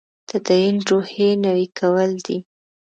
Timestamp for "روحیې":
0.89-1.29